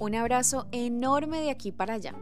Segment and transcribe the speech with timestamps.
[0.00, 2.14] Un abrazo enorme de aquí para allá.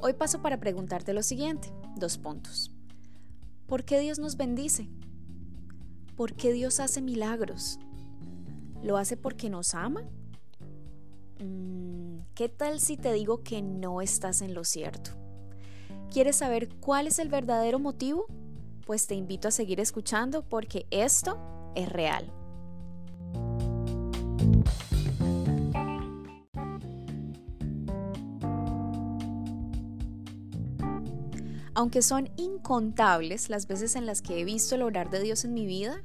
[0.00, 2.74] Hoy paso para preguntarte lo siguiente, dos puntos.
[3.66, 4.88] ¿Por qué Dios nos bendice?
[6.16, 7.78] ¿Por qué Dios hace milagros?
[8.82, 10.04] ¿Lo hace porque nos ama?
[11.38, 15.10] Mm, ¿Qué tal si te digo que no estás en lo cierto?
[16.10, 18.24] ¿Quieres saber cuál es el verdadero motivo?
[18.86, 21.38] Pues te invito a seguir escuchando porque esto
[21.74, 22.32] es real.
[31.80, 35.54] Aunque son incontables las veces en las que he visto el obrar de Dios en
[35.54, 36.02] mi vida,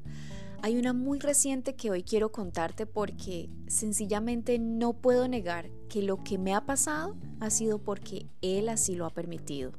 [0.62, 6.24] hay una muy reciente que hoy quiero contarte porque sencillamente no puedo negar que lo
[6.24, 9.74] que me ha pasado ha sido porque Él así lo ha permitido.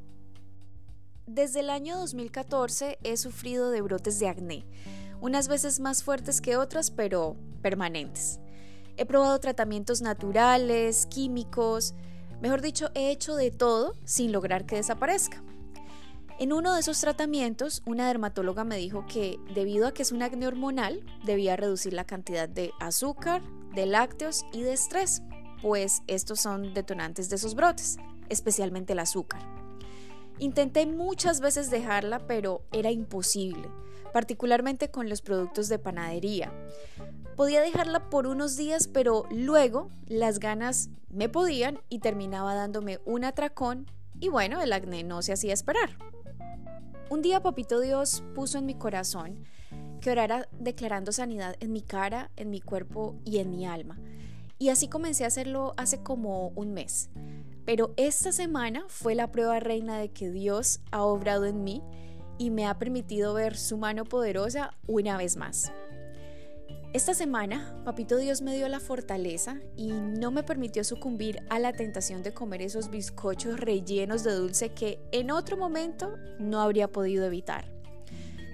[1.26, 4.66] Desde el año 2014 he sufrido de brotes de acné,
[5.22, 8.38] unas veces más fuertes que otras, pero permanentes.
[8.98, 11.94] He probado tratamientos naturales, químicos,
[12.42, 15.42] mejor dicho, he hecho de todo sin lograr que desaparezca.
[16.38, 20.22] En uno de esos tratamientos, una dermatóloga me dijo que debido a que es un
[20.22, 23.40] acné hormonal, debía reducir la cantidad de azúcar,
[23.74, 25.22] de lácteos y de estrés,
[25.62, 27.96] pues estos son detonantes de esos brotes,
[28.28, 29.40] especialmente el azúcar.
[30.38, 33.70] Intenté muchas veces dejarla, pero era imposible,
[34.12, 36.52] particularmente con los productos de panadería.
[37.34, 43.24] Podía dejarla por unos días, pero luego las ganas me podían y terminaba dándome un
[43.24, 45.96] atracón y bueno, el acné no se hacía esperar.
[47.08, 49.44] Un día Papito Dios puso en mi corazón
[50.00, 53.96] que orara declarando sanidad en mi cara, en mi cuerpo y en mi alma.
[54.58, 57.08] Y así comencé a hacerlo hace como un mes.
[57.64, 61.80] Pero esta semana fue la prueba reina de que Dios ha obrado en mí
[62.38, 65.72] y me ha permitido ver su mano poderosa una vez más.
[66.96, 71.74] Esta semana, Papito Dios me dio la fortaleza y no me permitió sucumbir a la
[71.74, 77.26] tentación de comer esos bizcochos rellenos de dulce que en otro momento no habría podido
[77.26, 77.70] evitar.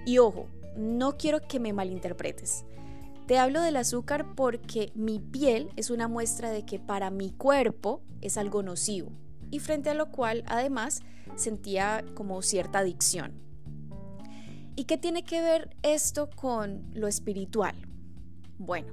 [0.05, 2.65] Y ojo, no quiero que me malinterpretes.
[3.29, 8.03] Te hablo del azúcar porque mi piel es una muestra de que para mi cuerpo
[8.23, 9.13] es algo nocivo
[9.53, 11.03] y frente a lo cual además
[11.37, 13.41] sentía como cierta adicción.
[14.75, 17.92] ¿Y qué tiene que ver esto con lo espiritual?
[18.65, 18.93] Bueno,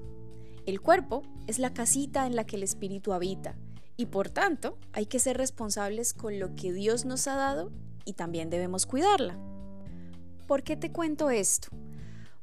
[0.66, 3.56] el cuerpo es la casita en la que el espíritu habita
[3.98, 7.72] y por tanto hay que ser responsables con lo que Dios nos ha dado
[8.04, 9.38] y también debemos cuidarla.
[10.48, 11.68] ¿Por qué te cuento esto?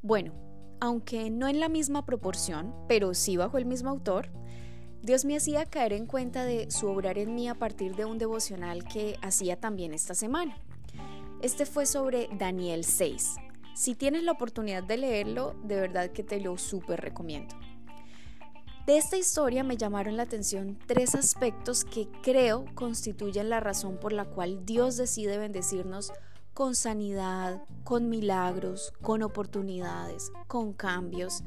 [0.03, 0.35] Bueno,
[0.79, 4.29] aunque no en la misma proporción, pero sí bajo el mismo autor,
[5.03, 8.19] Dios me hacía caer en cuenta de su obrar en mí a partir de un
[8.19, 10.57] devocional que hacía también esta semana.
[11.43, 13.35] Este fue sobre Daniel 6,
[13.77, 17.55] si tienes la oportunidad de leerlo, de verdad que te lo súper recomiendo.
[18.87, 24.15] De esta historia me llamaron la atención tres aspectos que creo constituyen la razón por
[24.15, 26.11] la cual Dios decide bendecirnos
[26.55, 31.43] con sanidad, con milagros, con oportunidades, con cambios.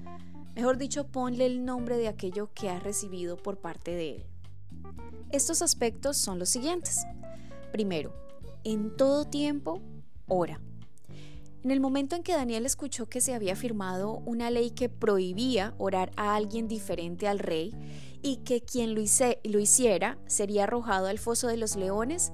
[0.56, 4.26] Mejor dicho, ponle el nombre de aquello que has recibido por parte de Él.
[5.32, 7.08] Estos aspectos son los siguientes.
[7.72, 8.14] Primero,
[8.64, 9.82] en todo tiempo,
[10.28, 10.62] ora.
[11.64, 15.74] En el momento en que Daniel escuchó que se había firmado una ley que prohibía
[15.78, 17.74] orar a alguien diferente al rey
[18.22, 22.32] y que quien lo, hiciera sería arrojado al foso de los leones,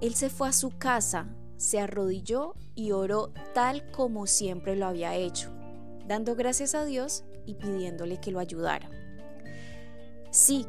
[0.00, 5.14] él se fue a su casa, se arrodilló y oró tal como siempre lo había
[5.14, 5.52] hecho,
[6.08, 8.90] dando gracias a Dios y pidiéndole que lo ayudara.
[10.32, 10.66] Sí,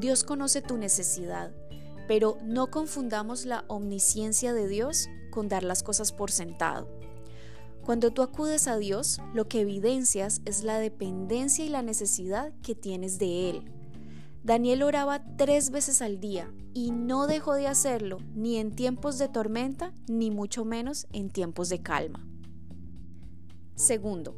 [0.00, 1.52] Dios conoce tu necesidad,
[2.08, 7.03] pero no confundamos la omnisciencia de Dios con dar las cosas por sentado.
[7.84, 12.74] Cuando tú acudes a Dios, lo que evidencias es la dependencia y la necesidad que
[12.74, 13.70] tienes de Él.
[14.42, 19.28] Daniel oraba tres veces al día y no dejó de hacerlo ni en tiempos de
[19.28, 22.26] tormenta ni mucho menos en tiempos de calma.
[23.74, 24.34] Segundo,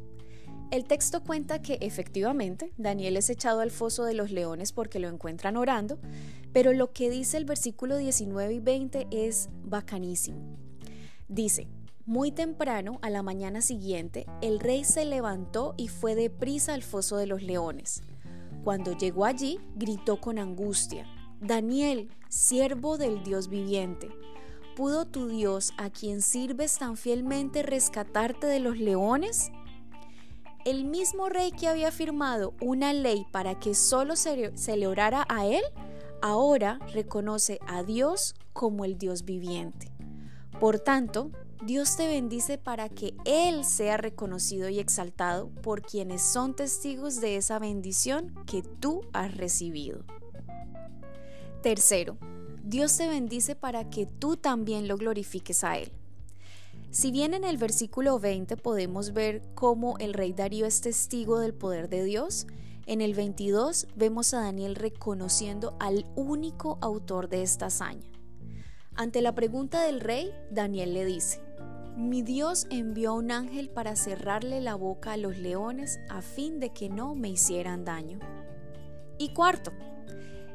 [0.69, 5.07] el texto cuenta que efectivamente Daniel es echado al foso de los leones porque lo
[5.07, 5.99] encuentran orando,
[6.51, 10.57] pero lo que dice el versículo 19 y 20 es bacanísimo.
[11.29, 11.67] Dice,
[12.07, 17.17] muy temprano, a la mañana siguiente, el rey se levantó y fue deprisa al foso
[17.17, 18.01] de los leones.
[18.63, 21.05] Cuando llegó allí, gritó con angustia,
[21.41, 24.09] Daniel, siervo del Dios viviente,
[24.77, 29.51] ¿pudo tu Dios, a quien sirves tan fielmente, rescatarte de los leones?
[30.63, 35.25] El mismo rey que había firmado una ley para que solo se, se le orara
[35.27, 35.63] a él,
[36.21, 39.91] ahora reconoce a Dios como el Dios viviente.
[40.57, 41.31] Por tanto,
[41.63, 47.35] Dios te bendice para que Él sea reconocido y exaltado por quienes son testigos de
[47.35, 50.05] esa bendición que tú has recibido.
[51.63, 52.17] Tercero,
[52.63, 55.91] Dios te bendice para que tú también lo glorifiques a Él.
[56.91, 61.53] Si bien en el versículo 20 podemos ver cómo el rey Darío es testigo del
[61.53, 62.45] poder de Dios,
[62.85, 68.07] en el 22 vemos a Daniel reconociendo al único autor de esta hazaña.
[68.95, 71.46] Ante la pregunta del rey, Daniel le dice,
[71.97, 76.69] mi Dios envió un ángel para cerrarle la boca a los leones a fin de
[76.71, 78.19] que no me hicieran daño.
[79.17, 79.71] Y cuarto,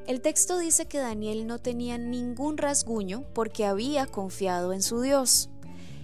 [0.07, 5.51] el texto dice que Daniel no tenía ningún rasguño porque había confiado en su Dios.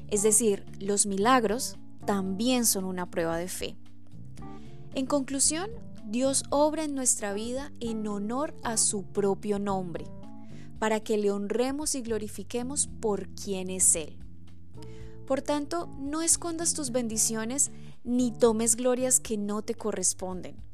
[0.08, 3.76] Es decir, los milagros también son una prueba de fe.
[4.94, 5.70] En conclusión,
[6.04, 10.04] Dios obra en nuestra vida en honor a su propio nombre,
[10.80, 14.18] para que le honremos y glorifiquemos por quien es Él.
[15.28, 17.70] Por tanto, no escondas tus bendiciones
[18.02, 20.68] ni tomes glorias que no te corresponden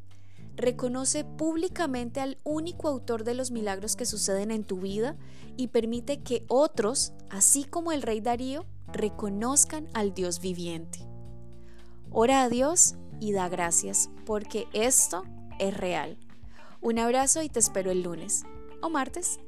[0.56, 5.16] reconoce públicamente al único autor de los milagros que suceden en tu vida
[5.56, 11.00] y permite que otros, así como el rey Darío, reconozcan al Dios viviente.
[12.10, 15.24] Ora a Dios y da gracias, porque esto
[15.58, 16.18] es real.
[16.80, 18.44] Un abrazo y te espero el lunes
[18.82, 19.40] o martes